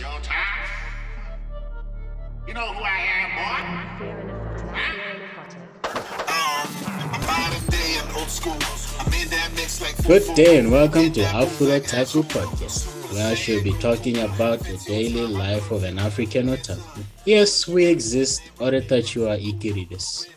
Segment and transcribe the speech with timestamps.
[0.00, 0.64] your time.
[2.48, 3.60] You know who I am, boy?
[10.08, 14.82] Good day and welcome to Afro Tattoo Podcast, where I shall be talking about the
[14.86, 17.04] daily life of an African otaku.
[17.26, 20.28] Yes, we exist, Oretachua Ikiridis,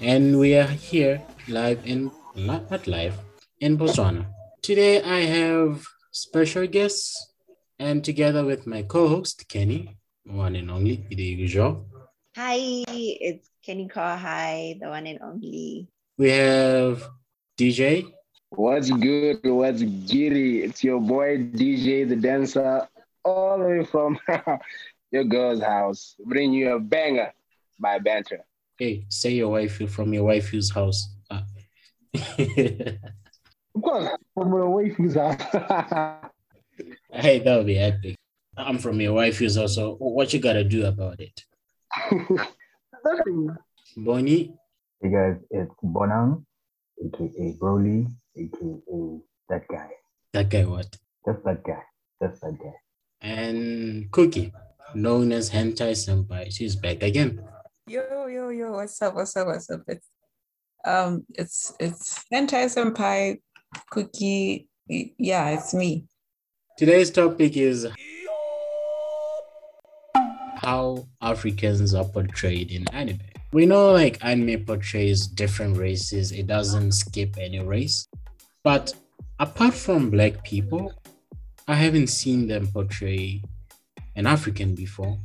[0.00, 3.14] and we are here live in, not live,
[3.60, 4.26] in Botswana.
[4.60, 7.33] Today I have special guests
[7.78, 11.86] and together with my co-host Kenny, one and only, the usual.
[12.36, 12.56] Hi,
[12.88, 15.88] it's Kenny Hi, the one and only.
[16.18, 17.08] We have
[17.58, 18.12] DJ.
[18.50, 19.40] What's good?
[19.42, 20.62] What's giddy?
[20.62, 22.86] It's your boy DJ the dancer,
[23.24, 24.18] all the way from
[25.10, 26.14] your girl's house.
[26.24, 27.32] Bring you a banger
[27.80, 28.44] by Banter.
[28.78, 31.08] Hey, say your wife from your wife's house.
[31.30, 31.44] Ah.
[32.14, 36.30] of course, from your wife's house.
[37.10, 38.16] hey, that would be epic.
[38.56, 41.44] I'm from your wife's house, so what you gotta do about it?
[43.96, 44.54] Bonnie.
[45.02, 46.44] Hey guys, it's Bonang,
[47.04, 49.90] aka Broly, aka that guy.
[50.32, 50.96] That guy what?
[51.26, 51.82] Just that guy.
[52.22, 52.74] Just that guy.
[53.20, 54.52] And Cookie,
[54.94, 56.52] known as Hentai Senpai.
[56.52, 57.42] She's back again.
[57.86, 59.14] Yo, yo, yo, what's up?
[59.14, 59.46] What's up?
[59.46, 59.82] What's up?
[59.88, 60.08] It's
[60.84, 63.40] um it's it's Hentai Senpai,
[63.90, 64.68] Cookie.
[64.88, 66.06] Yeah, it's me.
[66.76, 67.86] Today's topic is
[70.56, 73.20] how Africans are portrayed in anime.
[73.52, 78.08] We know like anime portrays different races, it doesn't skip any race.
[78.64, 78.92] But
[79.38, 80.92] apart from black people,
[81.68, 83.40] I haven't seen them portray
[84.16, 85.16] an African before.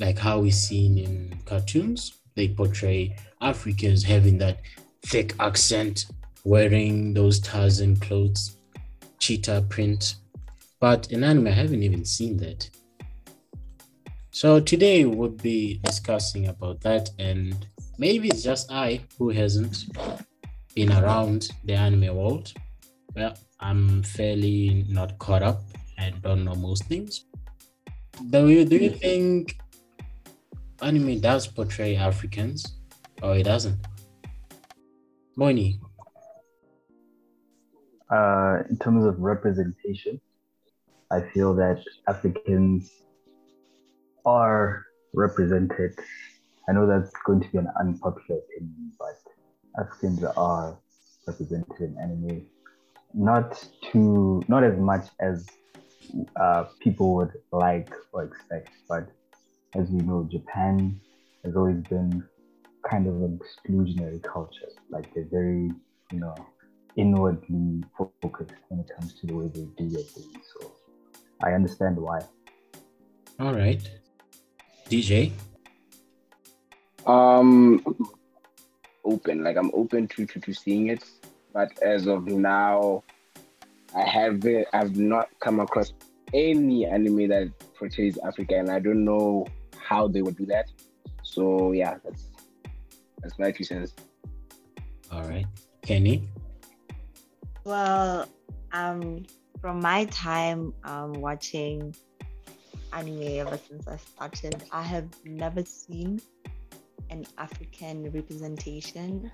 [0.00, 4.60] Like how we seen in cartoons, they portray Africans having that
[5.02, 6.06] thick accent,
[6.42, 8.56] wearing those Tarzan clothes,
[9.24, 10.16] cheetah print.
[10.80, 12.68] But in anime, I haven't even seen that.
[14.30, 19.76] So today we'll be discussing about that, and maybe it's just I who hasn't
[20.74, 22.52] been around the anime world.
[23.14, 25.62] Well, I'm fairly not caught up
[25.96, 27.24] and don't know most things.
[28.30, 29.58] Do you, do you think
[30.82, 32.76] anime does portray Africans
[33.22, 33.78] or it doesn't?
[35.36, 35.80] Moni.
[38.14, 40.20] Uh, in terms of representation,
[41.10, 42.88] I feel that Africans
[44.24, 45.98] are represented.
[46.68, 49.18] I know that's going to be an unpopular opinion, but
[49.80, 50.78] Africans are
[51.26, 52.46] represented in anime.
[53.14, 53.48] Not
[53.90, 55.48] too, not as much as
[56.36, 59.08] uh, people would like or expect, but
[59.74, 61.00] as we know, Japan
[61.44, 62.22] has always been
[62.88, 64.70] kind of an exclusionary culture.
[64.88, 65.72] Like they're very,
[66.12, 66.36] you know,
[66.96, 70.46] inwardly focused when it comes to the way they do their things.
[70.60, 70.72] So
[71.42, 72.20] I understand why.
[73.40, 73.82] All right.
[74.88, 75.32] DJ?
[77.06, 77.84] Um,
[79.04, 79.42] open.
[79.42, 81.04] Like I'm open to, to to seeing it,
[81.52, 83.02] but as of now,
[83.94, 84.66] I haven't.
[84.72, 85.92] I've not come across
[86.32, 90.66] any anime that portrays Africa, and I don't know how they would do that.
[91.22, 92.28] So yeah, that's
[93.22, 93.94] that's my two cents.
[95.10, 95.46] All right,
[95.82, 96.28] Kenny.
[97.64, 98.28] Well,
[98.72, 99.24] um,
[99.60, 101.94] from my time um watching
[102.92, 104.62] anime ever since I started.
[104.70, 106.20] I have never seen
[107.10, 109.30] an African representation,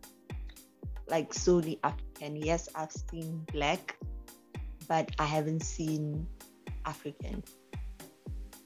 [1.09, 2.37] like solely African.
[2.37, 3.97] Yes, I've seen black,
[4.89, 6.27] but I haven't seen
[6.87, 7.43] African.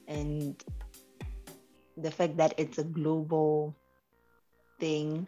[0.07, 0.63] And
[1.97, 3.75] the fact that it's a global
[4.79, 5.27] thing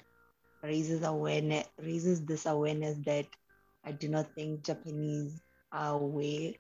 [0.64, 3.26] raises awareness raises this awareness that
[3.88, 5.40] I do not think Japanese
[5.72, 6.52] are aware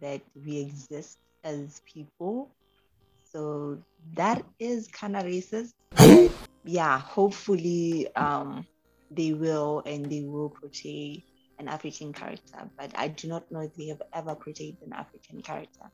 [0.00, 2.48] that we exist as people.
[3.30, 3.82] So
[4.14, 5.74] that is kind of racist.
[6.64, 8.66] yeah, hopefully um,
[9.10, 11.22] they will and they will portray
[11.58, 15.42] an African character, but I do not know if they have ever portrayed an African
[15.42, 15.90] character.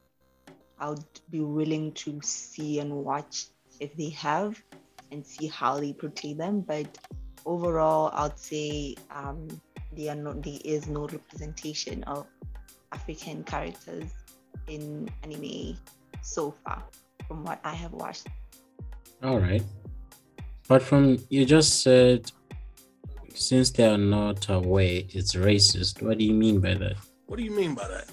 [0.79, 3.47] I would be willing to see and watch
[3.81, 4.63] if they have
[5.11, 6.61] and see how they portray them.
[6.61, 6.97] But
[7.45, 9.49] overall, I'd say um,
[9.97, 12.27] there, are not, there is no representation of
[12.93, 14.11] African characters
[14.69, 15.77] in anime
[16.23, 16.83] so far
[17.27, 18.29] from what I have watched.
[19.23, 19.63] All right.
[20.69, 22.31] But from you just said
[23.35, 26.97] since they are not aware it's racist, what do you mean by that?
[27.27, 28.09] What do you mean by that?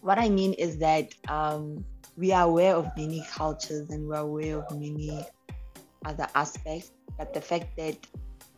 [0.00, 1.84] What I mean is that um,
[2.16, 5.24] we are aware of many cultures and we're aware of many
[6.04, 7.96] other aspects, but the fact that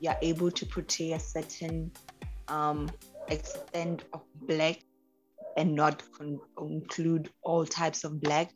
[0.00, 1.90] you're able to portray a certain
[2.48, 2.90] um,
[3.28, 4.78] extent of black
[5.56, 8.50] and not con- include all types of black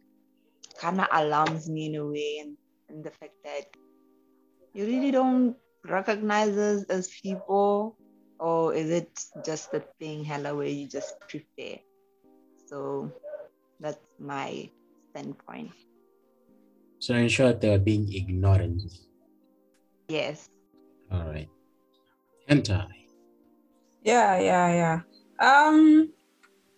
[0.79, 2.57] kind of alarms me in a way and,
[2.89, 3.65] and the fact that
[4.75, 7.97] you really don't recognize us as people
[8.39, 9.11] or is it
[9.45, 11.77] just a thing hella where you just prefer
[12.67, 13.11] so
[13.81, 14.69] that's my
[15.11, 15.71] standpoint
[17.01, 18.83] So in short, they are being ignorant.
[20.09, 20.49] yes
[21.11, 21.49] All right.
[22.49, 22.87] Hentai.
[24.03, 25.01] Yeah, yeah, yeah.
[25.39, 26.13] Um,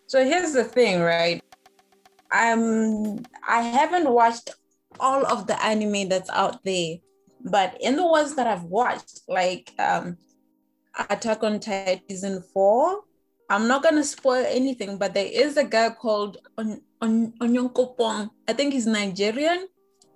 [0.06, 1.42] so here's the thing, right?
[2.30, 4.50] I'm I haven't watched
[4.98, 6.96] all of the anime that's out there,
[7.44, 10.16] but in the ones that I've watched, like um
[11.08, 13.04] Attack on Titan season four,
[13.48, 18.30] I'm not gonna spoil anything, but there is a guy called On On Onyankopon.
[18.48, 19.68] I think he's Nigerian.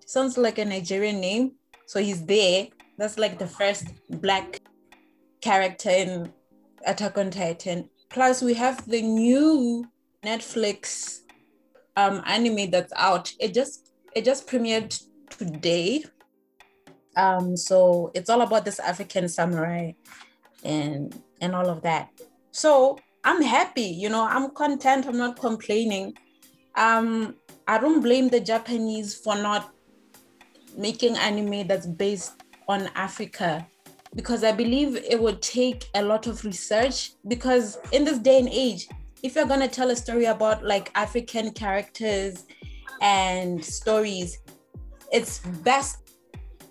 [0.07, 1.53] Sounds like a Nigerian name.
[1.87, 2.69] So he's there.
[2.99, 4.61] That's like the first black
[5.41, 6.33] character in
[6.87, 7.91] Attack on Titan.
[8.09, 9.87] Plus, we have the new
[10.25, 11.21] Netflix
[11.97, 13.33] um, anime that's out.
[13.41, 16.05] It just it just premiered today.
[17.17, 19.93] Um, so it's all about this African samurai
[20.65, 22.11] and and all of that.
[22.51, 26.15] So I'm happy, you know, I'm content, I'm not complaining.
[26.77, 27.35] Um,
[27.67, 29.73] I don't blame the Japanese for not
[30.77, 33.67] making anime that's based on Africa
[34.17, 37.13] because I believe it would take a lot of research.
[37.29, 38.89] Because in this day and age,
[39.23, 42.47] if you're gonna tell a story about like African characters
[43.03, 44.39] and stories,
[45.13, 45.99] it's best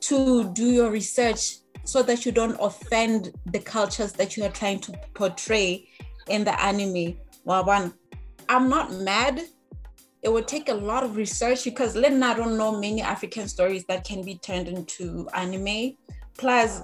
[0.01, 4.79] to do your research so that you don't offend the cultures that you are trying
[4.79, 5.87] to portray
[6.27, 7.15] in the anime.
[7.45, 7.93] Waban,
[8.49, 9.41] I'm not mad.
[10.23, 13.85] It would take a lot of research because Len I don't know many African stories
[13.85, 15.95] that can be turned into anime.
[16.37, 16.81] Plus,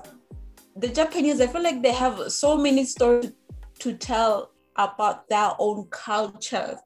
[0.75, 3.33] the Japanese, I feel like they have so many stories
[3.79, 6.77] to tell about their own culture.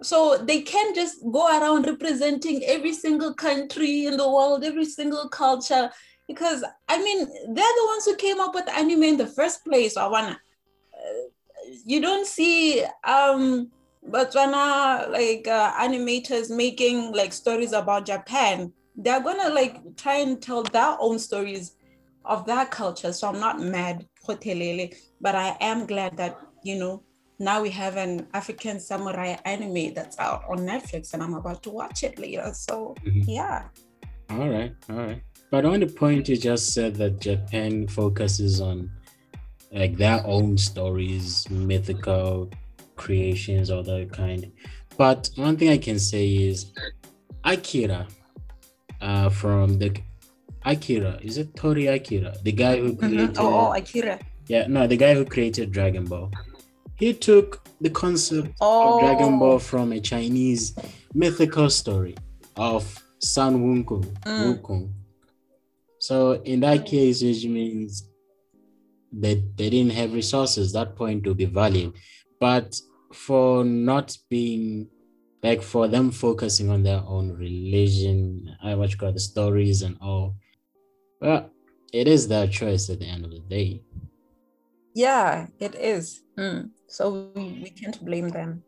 [0.00, 5.28] So they can't just go around representing every single country in the world, every single
[5.28, 5.90] culture,
[6.26, 9.96] because I mean they're the ones who came up with anime in the first place.
[9.96, 10.34] Uh,
[11.84, 13.70] you don't see um
[14.08, 18.72] Botswana like uh, animators making like stories about Japan.
[18.96, 21.74] They're gonna like try and tell their own stories
[22.28, 23.12] of that culture.
[23.12, 27.02] So I'm not mad, Hotelele, but I am glad that you know
[27.40, 31.70] now we have an African samurai anime that's out on Netflix, and I'm about to
[31.70, 32.52] watch it later.
[32.54, 33.24] So Mhm.
[33.26, 33.68] yeah,
[34.30, 34.74] All right.
[34.90, 35.22] All right.
[35.50, 38.90] But on the point you just said that Japan focuses on
[39.72, 42.50] like their own stories, mythical
[42.96, 44.52] creations, all that kind.
[44.98, 46.72] But one thing I can say is
[47.44, 48.06] Akira,
[49.00, 49.90] uh, from the
[50.64, 53.34] Akira, is it Tori Akira, the guy who created?
[53.34, 53.38] Mhm.
[53.38, 54.18] Oh, oh, Akira.
[54.48, 56.30] Yeah, no, the guy who created Dragon Ball.
[56.96, 58.94] He took the concept Oh.
[58.94, 60.74] of Dragon Ball from a Chinese
[61.14, 62.16] mythical story
[62.56, 62.82] of
[63.20, 64.04] Sun Wukong.
[64.24, 64.60] Mm.
[64.62, 64.90] Wukong.
[66.00, 68.08] So in that case, which means
[69.12, 71.92] that they didn't have resources, that point to be valid.
[72.40, 72.80] But
[73.12, 74.88] for not being
[75.42, 79.96] like for them focusing on their own religion, I what you call the stories and
[80.00, 80.34] all.
[81.20, 81.50] Well,
[81.92, 83.82] it is their choice at the end of the day.
[84.94, 86.22] Yeah, it is.
[86.38, 86.70] Mm.
[86.88, 88.62] So we, we can't blame them.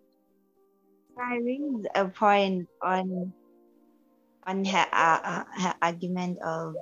[1.18, 3.32] I raised a point on
[4.46, 6.74] on her, uh, uh, her argument of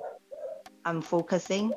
[0.85, 1.73] um focusing.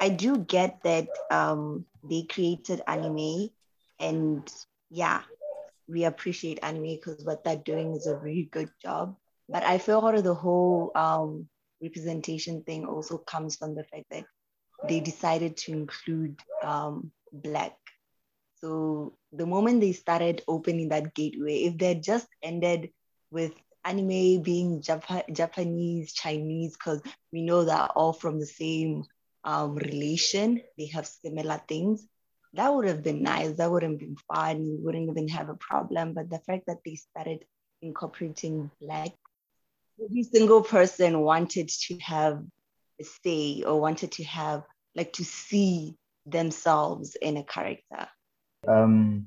[0.00, 3.48] I do get that um they created anime,
[4.00, 4.42] and
[4.90, 5.22] yeah,
[5.88, 9.16] we appreciate anime because what they're doing is a really good job.
[9.48, 11.48] But I feel out of the whole um
[11.82, 14.24] representation thing also comes from the fact that
[14.88, 17.76] they decided to include um black
[18.56, 22.90] so the moment they started opening that gateway, if they had just ended
[23.30, 23.52] with
[23.84, 29.04] anime being Jap- Japanese, Chinese, because we know they're all from the same
[29.44, 32.06] um, relation, they have similar things.
[32.54, 33.56] That would have been nice.
[33.56, 34.60] That would have been fun.
[34.62, 36.14] We wouldn't even have a problem.
[36.14, 37.44] But the fact that they started
[37.82, 39.12] incorporating black,
[40.02, 42.42] every single person wanted to have
[43.00, 44.62] a say or wanted to have
[44.94, 45.96] like to see
[46.26, 48.06] themselves in a character.
[48.68, 49.26] Um,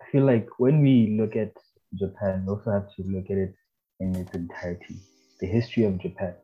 [0.00, 1.52] I feel like when we look at
[1.94, 3.54] Japan, we also have to look at it
[3.98, 4.96] in its entirety.
[5.40, 6.34] The history of Japan.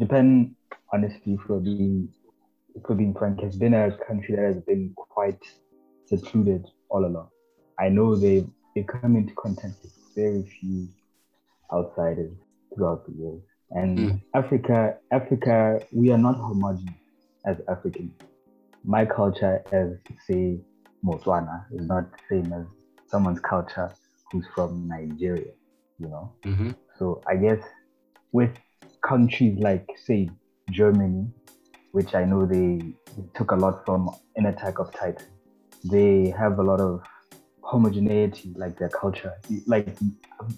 [0.00, 0.56] Japan,
[0.92, 2.08] honestly, for being
[2.86, 5.42] for being frank, has been a country that has been quite
[6.06, 7.28] secluded all along.
[7.78, 10.88] I know they they come into contact with very few
[11.72, 12.32] outsiders
[12.74, 13.42] throughout the world.
[13.70, 14.20] And Mm.
[14.34, 16.94] Africa, Africa, we are not homogenous
[17.46, 18.12] as Africans.
[18.84, 19.88] My culture, as
[20.26, 20.60] say
[21.04, 22.66] Botswana, is not the same as
[23.08, 23.92] someone's culture
[24.30, 25.52] who's from Nigeria,
[25.98, 26.32] you know.
[26.44, 27.62] hmm So I guess
[28.32, 28.50] with
[29.06, 30.30] countries like, say,
[30.70, 31.26] Germany,
[31.92, 32.78] which I know they,
[33.16, 35.26] they took a lot from in Attack of Titan,
[35.84, 37.02] they have a lot of
[37.62, 39.34] homogeneity, like their culture.
[39.66, 39.88] Like,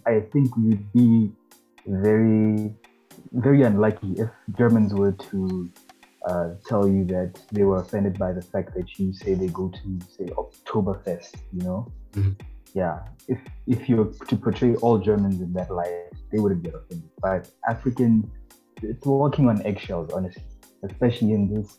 [0.07, 1.33] I think we'd be
[1.87, 2.75] very,
[3.33, 5.71] very unlucky if Germans were to
[6.27, 9.69] uh, tell you that they were offended by the fact that you say they go
[9.69, 11.93] to, say, Oktoberfest, you know?
[12.13, 12.35] Mhm.
[12.73, 13.01] Yeah.
[13.29, 17.09] If if you were to portray all Germans in that light, they wouldn't get offended.
[17.23, 18.27] But Africans,
[18.83, 20.43] it's walking on eggshells, honestly,
[20.83, 21.79] especially in this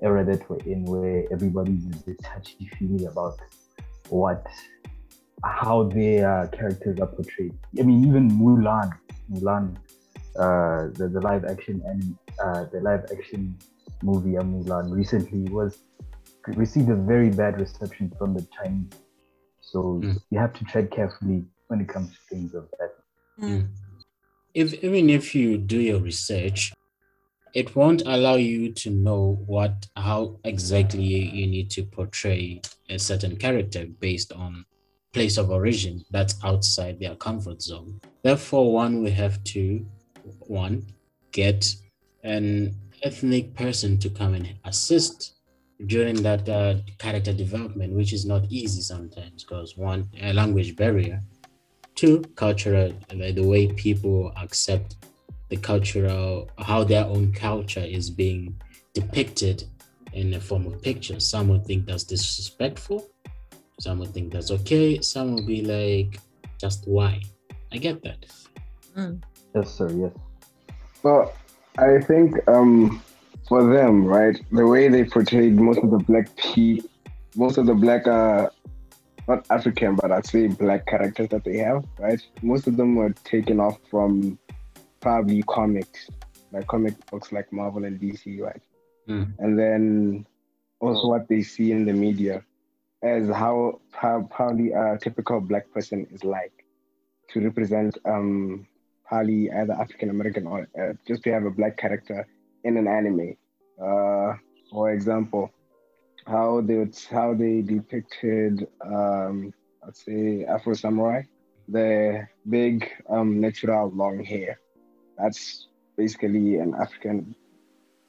[0.00, 3.38] era that we're in, where everybody's a bit touchy feely about
[4.08, 4.46] what,
[5.44, 7.54] how their characters are portrayed.
[7.78, 8.90] I mean, even Mulan,
[9.32, 9.76] Mulan,
[10.36, 13.56] uh, the, the live action and uh, the live action
[14.02, 15.78] movie of Mulan recently was
[16.48, 18.92] received a very bad reception from the Chinese.
[19.60, 20.20] So Mm.
[20.30, 22.92] you have to tread carefully when it comes to things of that.
[23.40, 23.68] Mm.
[24.54, 26.72] If even if you do your research,
[27.54, 33.36] it won't allow you to know what how exactly you need to portray a certain
[33.36, 34.64] character based on
[35.12, 38.00] place of origin that's outside their comfort zone.
[38.22, 39.84] Therefore, one will have to
[40.40, 40.86] one
[41.32, 41.74] get
[42.22, 45.34] an ethnic person to come and assist
[45.86, 51.20] during that uh, character development, which is not easy sometimes because one a language barrier
[51.94, 54.96] two cultural the way people accept
[55.50, 58.58] the cultural how their own culture is being
[58.94, 59.64] depicted
[60.12, 63.08] in the form of pictures some will think that's disrespectful
[63.80, 66.20] some will think that's okay some will be like
[66.58, 67.20] just why
[67.72, 68.24] i get that
[69.54, 69.90] Yes, sir.
[69.90, 70.12] Yes.
[71.02, 71.34] Well,
[71.78, 73.02] I think um,
[73.48, 76.88] for them, right, the way they portrayed most of the black people,
[77.36, 78.48] most of the black, uh,
[79.28, 82.20] not African, but I'd black characters that they have, right?
[82.42, 84.38] Most of them were taken off from
[85.00, 86.10] probably comics,
[86.52, 88.62] like comic books like Marvel and DC, right?
[89.08, 89.32] Mm.
[89.38, 90.26] And then
[90.80, 92.44] also what they see in the media
[93.02, 96.64] as how how probably a typical black person is like
[97.30, 98.66] to represent um
[99.04, 102.26] probably either African American or uh, just to have a black character
[102.64, 103.36] in an anime.
[103.82, 104.34] Uh,
[104.70, 105.50] for example,
[106.26, 109.52] how they how they depicted um,
[109.84, 111.22] let's say Afro samurai,
[111.68, 114.58] the big um, natural long hair.
[115.18, 115.66] That's
[115.96, 117.34] basically an African.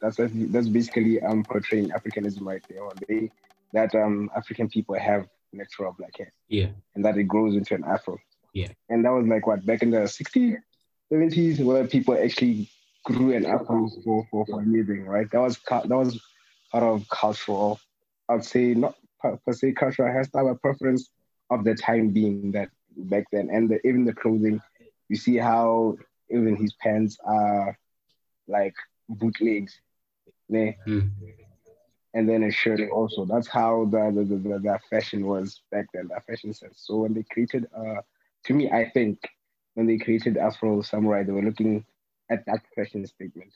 [0.01, 2.83] That's that's basically um portraying Africanism right there.
[2.83, 3.31] Or they
[3.73, 7.83] that um African people have natural black hair yeah and that it grows into an
[7.83, 8.17] afro.
[8.53, 8.69] Yeah.
[8.89, 10.57] And that was like what back in the 60s,
[11.11, 12.69] 70s, where people actually
[13.03, 15.29] grew an afro for, for, for a living, right?
[15.31, 16.21] That was that was
[16.71, 17.79] part of cultural,
[18.29, 21.09] I'd say not per, per se cultural hairstyle, but preference
[21.49, 24.61] of the time being that back then, and the, even the clothing,
[25.09, 25.97] you see how
[26.29, 27.77] even his pants are
[28.47, 28.75] like
[29.09, 29.79] bootlegs?
[30.51, 31.09] Mm.
[32.13, 33.25] And then a shirt also.
[33.25, 36.81] That's how the the, the, the, fashion was back then, the fashion sense.
[36.85, 38.01] So when they created, uh,
[38.45, 39.19] to me, I think
[39.73, 41.85] when they created Afro Samurai, they were looking
[42.29, 43.51] at that fashion statement.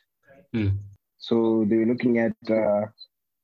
[0.55, 0.77] Mm.
[1.19, 2.87] So they were looking at, uh,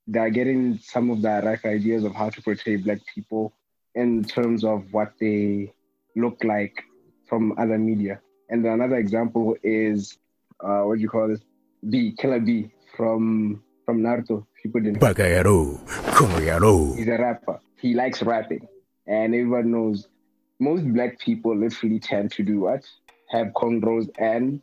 [0.07, 3.53] they're getting some of the right ideas of how to portray Black people
[3.95, 5.71] in terms of what they
[6.15, 6.83] look like
[7.27, 8.19] from other media.
[8.49, 10.17] And another example is,
[10.59, 11.41] uh, what do you call this?
[11.89, 14.45] B, Killer B from from Naruto.
[14.61, 14.99] People didn't.
[14.99, 15.79] Bakayaro,
[16.15, 16.95] Koyaro.
[16.97, 17.59] He's a rapper.
[17.79, 18.67] He likes rapping,
[19.07, 20.07] and everyone knows.
[20.59, 22.85] Most black people literally tend to do what
[23.29, 24.61] have cornrows and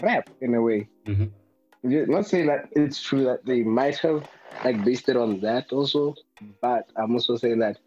[0.00, 0.88] rap in a way.
[1.06, 2.10] Mm-hmm.
[2.12, 4.28] Not saying that it's true that they might have
[4.64, 6.14] like based it on that also,
[6.60, 7.78] but I'm also saying that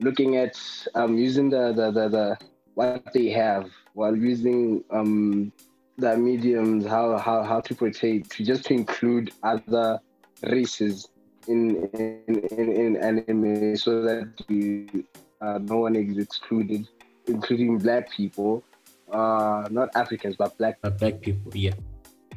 [0.00, 0.56] looking at
[0.94, 2.38] um using the the the, the
[2.74, 5.52] what they have while using um
[5.96, 10.00] the mediums how how how to portray to just to include other
[10.42, 11.08] races
[11.46, 15.04] in in, in, in anime so that you,
[15.40, 16.88] uh, no one is excluded,
[17.26, 18.64] including black people,
[19.12, 20.78] uh, not Africans but black.
[20.80, 21.74] But black people, yeah.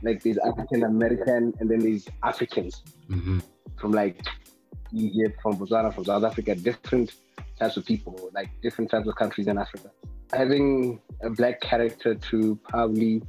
[0.03, 3.39] Like there's African American and then there's Africans hmm
[3.77, 4.19] from like
[4.91, 7.13] Egypt, from Botswana, from South Africa, different
[7.59, 9.91] types of people, like different types of countries in Africa.
[10.33, 13.21] Having a black character to probably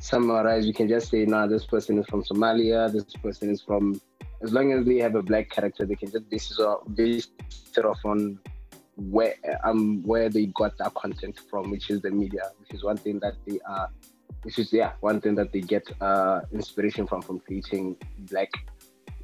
[0.00, 4.00] summarize, you can just say, nah, this person is from Somalia, this person is from,
[4.42, 7.28] as long as they have a black character, they can just base it off, base
[7.84, 8.38] off on
[8.96, 12.96] where um where they got that content from, which is the media, which is one
[12.96, 13.88] thing that they are,
[14.42, 17.96] which is yeah, one thing that they get uh inspiration from from creating
[18.30, 18.50] black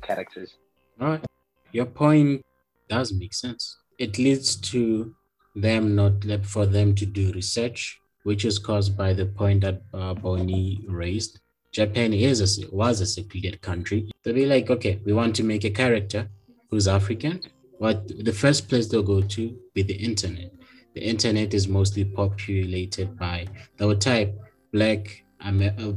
[0.03, 0.55] characters.
[1.01, 1.25] All right.
[1.73, 2.43] Your point
[2.89, 3.79] does make sense.
[3.99, 5.15] It leads to
[5.57, 10.13] them not for them to do research, which is caused by the point that uh,
[10.15, 11.41] Bonnie raised.
[11.73, 14.11] Japan is a, was a segregated country.
[14.23, 16.29] They'll be like, okay, we want to make a character
[16.71, 17.41] who's African.
[17.79, 20.53] What the first place they'll go to be the internet.
[20.95, 23.47] The internet is mostly populated by
[23.79, 24.39] will type
[24.73, 25.25] black.
[25.45, 25.93] Uh,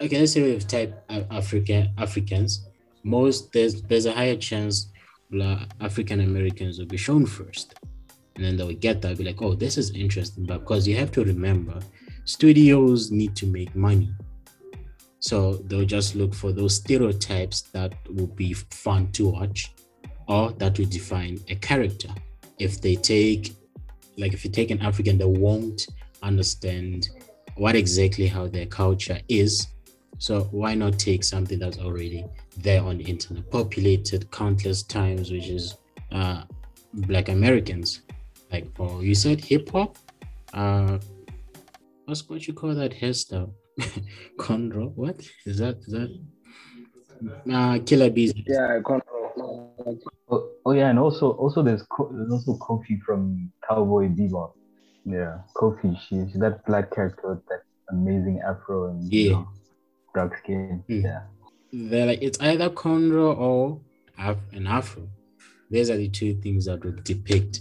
[0.00, 2.66] okay, let's say we type uh, African Africans.
[3.04, 4.92] Most there's there's a higher chance
[5.30, 7.74] black African Americans will be shown first,
[8.36, 10.44] and then they'll get that be like, oh, this is interesting.
[10.44, 11.80] But because you have to remember,
[12.24, 14.14] studios need to make money.
[15.20, 19.72] So they'll just look for those stereotypes that will be fun to watch
[20.26, 22.08] or that will define a character.
[22.58, 23.54] If they take,
[24.16, 25.86] like, if you take an African, they won't
[26.22, 27.08] understand
[27.56, 29.68] what exactly how their culture is.
[30.18, 32.24] So why not take something that's already
[32.56, 35.76] there on the internet, populated countless times, which is
[36.12, 36.42] uh,
[36.94, 38.02] Black Americans.
[38.52, 39.96] Like for you said hip hop,
[40.52, 40.98] uh,
[42.04, 43.52] what's what you call that hairstyle?
[44.38, 45.16] Conro, what
[45.46, 45.78] is that?
[45.78, 46.10] Is that
[47.50, 48.34] uh, Killer Bees?
[48.46, 49.98] Yeah, control.
[50.28, 54.52] Oh, oh yeah, and also also there's Co- there's also Coffee from Cowboy Bebop.
[55.06, 55.98] Yeah, Coffee.
[56.06, 59.32] She, she's that black character with that amazing afro and you Yeah.
[59.32, 59.48] know,
[60.14, 60.84] dark skin.
[60.90, 61.02] Mm.
[61.04, 61.22] Yeah.
[61.72, 63.80] They're like it's either Conro or
[64.18, 65.08] Af- an Afro.
[65.70, 67.60] These are the two things that would depict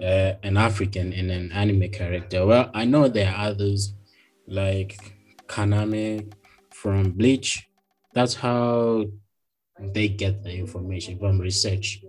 [0.00, 2.46] uh, an African in an anime character.
[2.46, 3.94] Well, I know there are others
[4.46, 4.98] like
[5.46, 6.32] Kaname
[6.72, 7.68] from Bleach.
[8.12, 9.06] That's how
[9.78, 12.02] they get the information from research.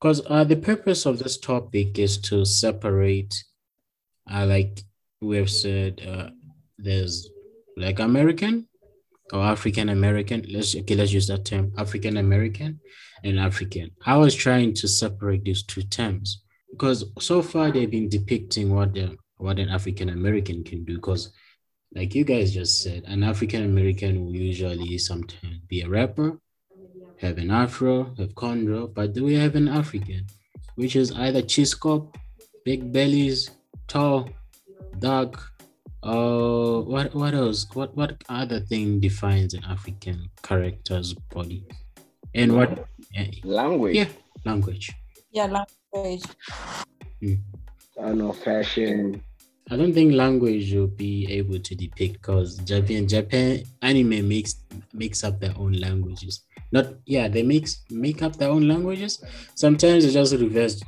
[0.00, 3.44] Because uh, the purpose of this topic is to separate,
[4.30, 4.82] uh, like
[5.20, 6.30] we have said, uh,
[6.78, 7.28] there's
[7.76, 8.68] like American
[9.32, 10.44] or African American.
[10.48, 12.80] Let's okay, let's use that term, African American
[13.24, 13.92] and African.
[14.04, 16.42] I was trying to separate these two terms
[16.76, 20.96] because so far they've been depicting what the what an African American can do.
[20.96, 21.32] Because,
[21.94, 26.38] like you guys just said, an African American will usually sometimes be a rapper,
[27.18, 30.26] have an afro, have chondro, but do we have an African,
[30.74, 32.16] which is either chiscop,
[32.64, 33.50] big bellies,
[33.88, 34.28] tall,
[34.98, 35.32] dark,
[36.02, 37.66] uh, what what else?
[37.72, 41.64] What what other thing defines an African character's body?
[42.34, 42.86] And what?
[43.16, 43.96] eh, Language.
[43.96, 44.08] Yeah,
[44.44, 44.92] language.
[45.30, 45.75] Yeah, language.
[45.94, 47.34] Hmm.
[47.98, 49.22] I don't know, fashion.
[49.70, 54.56] I don't think language will be able to depict because Japan Japan anime makes
[54.92, 56.44] makes up their own languages.
[56.70, 59.22] Not yeah, they makes make up their own languages.
[59.54, 60.82] Sometimes they just reverse,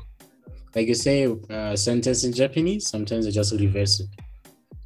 [0.74, 2.87] like you say a sentence in Japanese.
[2.87, 4.08] Sometimes they just reverse it.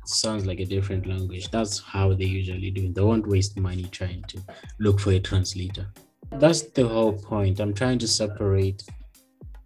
[0.04, 1.50] Sounds like a different language.
[1.50, 2.94] That's how they usually do it.
[2.94, 4.40] They won't waste money trying to
[4.80, 5.86] look for a translator.
[6.32, 7.60] That's the whole point.
[7.60, 8.82] I'm trying to separate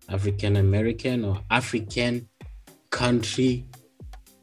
[0.08, 2.28] African American or African
[2.90, 3.66] country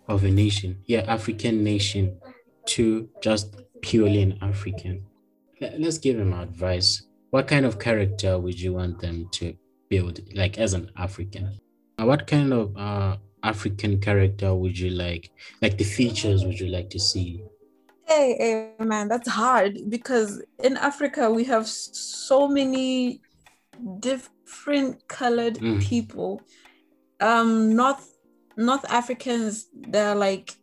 [0.08, 0.78] of a nation.
[0.86, 2.19] Yeah, African nation
[2.65, 5.06] to just purely an African.
[5.62, 7.04] Let- Let's give them advice.
[7.32, 9.56] What kind of character would you want them to
[9.89, 11.60] build, like as an African?
[11.99, 15.30] Uh, what kind of uh, African character would you like?
[15.62, 17.43] Like the features would you like to see?
[18.06, 23.21] Hey, hey, man, that's hard because in Africa we have so many
[24.45, 25.82] different colored Mm.
[25.82, 26.41] people.
[27.19, 28.10] Um, North
[28.56, 30.53] North Africans, they're like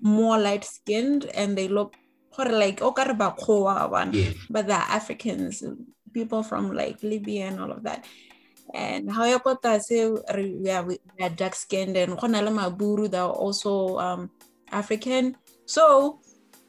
[0.00, 1.94] more light skinned and they look
[2.38, 4.30] like "Oh, okarabakoa one, Yeah.
[4.50, 5.62] but they're Africans,
[6.12, 8.06] people from like Libya and all of that.
[8.72, 13.22] And how you got that say we are, we are dark skinned and Maburu, they're
[13.22, 14.30] also um,
[14.72, 15.36] African.
[15.66, 16.20] So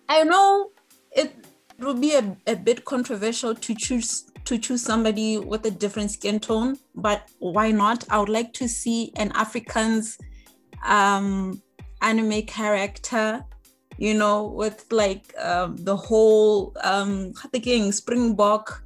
[0.10, 0.72] I know
[1.12, 1.34] it
[1.80, 6.40] will be a, a bit controversial to choose to choose somebody with a different skin
[6.40, 8.04] tone, but why not?
[8.10, 10.18] I would like to see an African's
[10.86, 11.62] um,
[12.02, 13.44] anime character,
[13.98, 18.84] you know, with like um, the whole um, thinking Springbok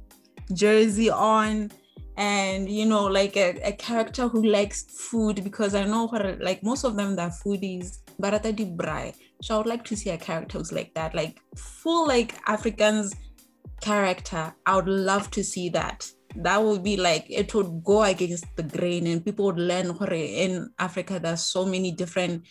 [0.52, 1.70] jersey on,
[2.16, 6.62] and you know, like a, a character who likes food because I know what like
[6.62, 7.98] most of them they're foodies.
[8.20, 9.14] Barata di Brai.
[9.42, 13.14] So I would like to see a character who's like that, like full like Africans
[13.80, 14.54] character.
[14.66, 16.08] I would love to see that.
[16.36, 19.96] That would be like it would go against the grain, and people would learn.
[20.12, 22.46] In Africa, there's so many different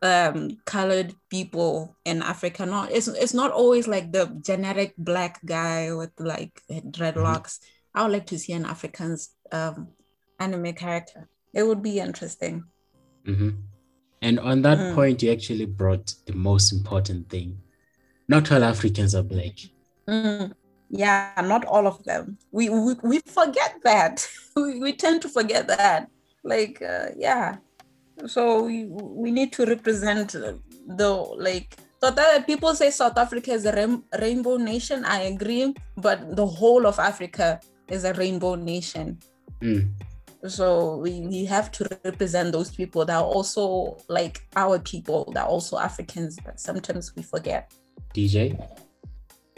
[0.00, 2.64] um colored people in Africa.
[2.64, 7.58] Not it's it's not always like the generic black guy with like dreadlocks.
[7.94, 9.88] I would like to see an African's um
[10.38, 11.28] anime character.
[11.52, 12.64] It would be interesting.
[13.26, 13.50] hmm
[14.22, 14.94] And on that Mm.
[14.94, 17.60] point, you actually brought the most important thing.
[18.28, 19.56] Not all Africans are black.
[20.08, 20.52] Mm,
[20.90, 22.38] yeah, not all of them.
[22.52, 24.28] We we, we forget that.
[24.56, 26.10] we, we tend to forget that.
[26.44, 27.56] Like, uh, yeah,
[28.26, 31.76] So we, we need to represent the like.
[32.00, 35.04] So that people say South Africa is a rain, rainbow nation.
[35.04, 39.18] I agree, but the whole of Africa is a rainbow nation.
[39.60, 39.90] Mm.
[40.46, 45.46] So we, we have to represent those people that are also like our people, that
[45.46, 47.72] are also Africans, but sometimes we forget.
[48.14, 48.56] DJ?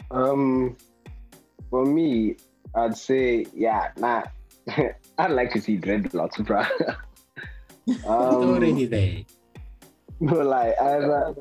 [0.09, 0.75] Um,
[1.71, 2.35] for me,
[2.75, 3.91] I'd say yeah.
[3.97, 4.23] Nah,
[5.17, 6.59] I'd like to see dreadlocks, bro.
[8.05, 9.23] um, Already there.
[10.19, 11.33] no, like I, uh,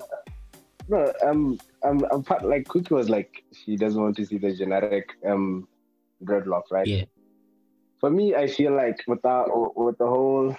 [0.89, 4.55] no, um, um, I'm part, like Cookie was like she doesn't want to see the
[4.55, 5.69] generic um
[6.25, 6.87] dreadlock, right?
[6.87, 7.05] Yeah.
[8.01, 9.45] For me, I feel like with the
[9.77, 10.57] with the whole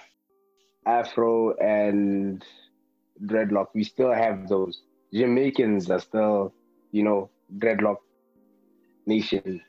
[0.85, 2.43] Afro and
[3.25, 4.83] dreadlock, we still have those.
[5.13, 6.53] Jamaicans are still,
[6.91, 7.97] you know, dreadlock
[9.05, 9.61] nation,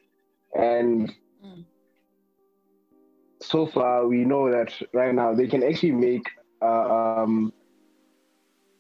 [0.56, 1.12] and
[1.44, 1.64] Mm.
[3.40, 6.22] so far we know that right now they can actually make
[6.62, 6.86] uh,
[7.22, 7.52] um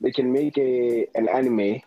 [0.00, 1.82] they can make a an anime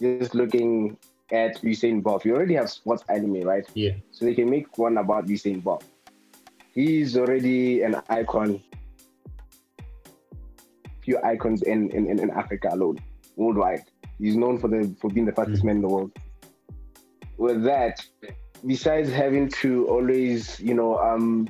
[0.00, 0.96] just looking
[1.32, 2.24] at Usain Bolt.
[2.24, 3.64] We already have sports anime, right?
[3.74, 3.92] Yeah.
[4.10, 5.84] So they can make one about Usain Bolt.
[6.74, 8.62] He's already an icon.
[11.00, 12.98] Few icons in, in, in, in Africa alone,
[13.36, 13.84] worldwide.
[14.18, 16.12] He's known for the for being the fastest man in the world.
[17.38, 18.04] With that,
[18.66, 21.48] besides having to always, you know, um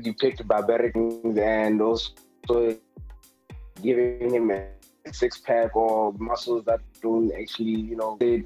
[0.00, 2.76] depict barbaric and also
[3.82, 4.68] giving him a
[5.12, 8.44] six pack or muscles that don't actually, you know, stay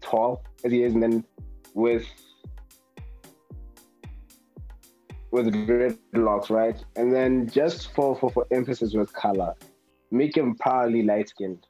[0.00, 1.24] tall as he is, and then
[1.74, 2.06] with
[5.30, 6.82] with dreadlocks, right?
[6.96, 9.54] And then just for, for, for emphasis with color,
[10.10, 11.65] make him proudly light skinned.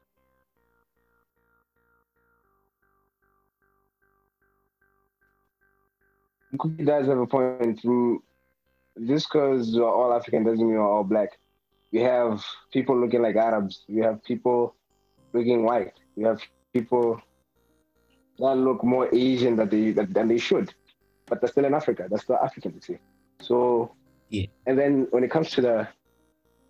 [6.59, 7.81] Cookie does have a point.
[9.05, 11.31] Just because we're all African doesn't mean we're all black.
[11.93, 13.85] We have people looking like Arabs.
[13.89, 14.75] We have people
[15.33, 15.93] looking white.
[16.17, 16.41] We have
[16.73, 17.21] people
[18.39, 20.73] that look more Asian than they than they should,
[21.27, 22.07] but they're still in Africa.
[22.09, 22.99] They're still African, you see.
[23.41, 23.95] So,
[24.29, 24.47] Yeah.
[24.67, 25.89] And then when it comes to the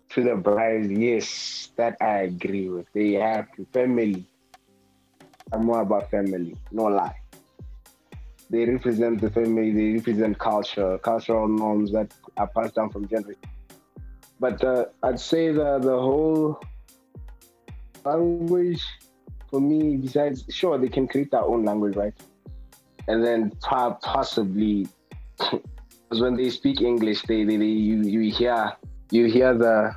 [0.09, 2.87] to the bride, yes, that I agree with.
[2.93, 4.25] They have to family.
[5.51, 6.55] I'm more about family.
[6.71, 7.15] No lie.
[8.49, 9.71] They represent the family.
[9.71, 13.41] They represent culture, cultural norms that are passed down from generation.
[14.39, 16.59] But uh, I'd say the the whole
[18.05, 18.83] language
[19.49, 22.13] for me, besides sure they can create their own language, right?
[23.07, 24.87] And then possibly
[25.37, 28.73] because when they speak English, they, they, they you you hear
[29.11, 29.95] you hear the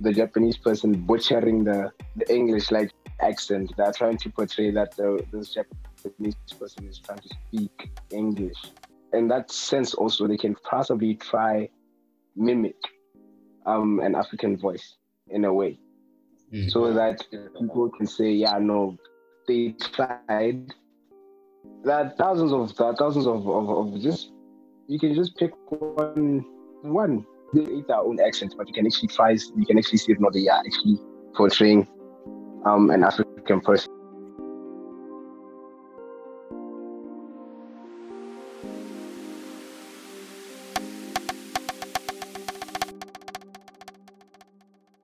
[0.00, 3.72] the Japanese person butchering the, the English like accent.
[3.76, 8.56] They're trying to portray that the, this Japanese person is trying to speak English.
[9.12, 11.68] In that sense, also they can possibly try
[12.36, 12.76] mimic
[13.66, 14.96] um, an African voice
[15.28, 15.78] in a way,
[16.52, 16.70] Mm.
[16.70, 17.24] so that
[17.58, 18.98] people can say, "Yeah, no,
[19.48, 20.74] they tried."
[21.82, 24.32] There are thousands of there are thousands of, of, of just
[24.86, 26.44] you can just pick one
[26.82, 27.24] one.
[27.54, 30.20] They eat their own accent, but you can actually try you can actually see it
[30.20, 31.00] not they are actually
[31.34, 31.86] portraying
[32.66, 33.91] um an African person.